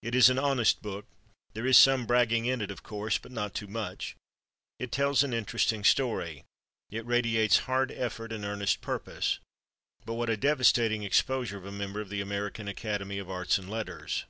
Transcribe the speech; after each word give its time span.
It 0.00 0.14
is 0.14 0.30
an 0.30 0.38
honest 0.38 0.80
book. 0.80 1.04
There 1.52 1.66
is 1.66 1.76
some 1.76 2.06
bragging 2.06 2.46
in 2.46 2.62
it, 2.62 2.70
of 2.70 2.82
course, 2.82 3.18
but 3.18 3.30
not 3.30 3.52
too 3.52 3.66
much. 3.66 4.16
It 4.78 4.90
tells 4.90 5.22
an 5.22 5.34
interesting 5.34 5.84
story. 5.84 6.44
It 6.90 7.04
radiates 7.04 7.58
hard 7.58 7.92
effort 7.92 8.32
and 8.32 8.42
earnest 8.46 8.80
purpose.... 8.80 9.38
But 10.06 10.14
what 10.14 10.30
a 10.30 10.38
devastating 10.38 11.02
exposure 11.02 11.58
of 11.58 11.66
a 11.66 11.72
member 11.72 12.00
of 12.00 12.08
the 12.08 12.22
American 12.22 12.68
Academy 12.68 13.18
of 13.18 13.28
Arts 13.28 13.58
and 13.58 13.68
Letters! 13.68 14.24